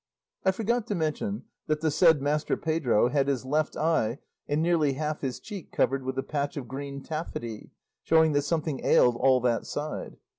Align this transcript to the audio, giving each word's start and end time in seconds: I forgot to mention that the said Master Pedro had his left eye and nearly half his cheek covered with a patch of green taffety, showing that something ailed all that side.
I 0.43 0.49
forgot 0.49 0.87
to 0.87 0.95
mention 0.95 1.43
that 1.67 1.81
the 1.81 1.91
said 1.91 2.23
Master 2.23 2.57
Pedro 2.57 3.09
had 3.09 3.27
his 3.27 3.45
left 3.45 3.77
eye 3.77 4.17
and 4.47 4.59
nearly 4.59 4.93
half 4.93 5.21
his 5.21 5.39
cheek 5.39 5.71
covered 5.71 6.01
with 6.03 6.17
a 6.17 6.23
patch 6.23 6.57
of 6.57 6.67
green 6.67 7.03
taffety, 7.03 7.69
showing 8.01 8.31
that 8.31 8.41
something 8.41 8.83
ailed 8.83 9.15
all 9.15 9.39
that 9.41 9.67
side. 9.67 10.17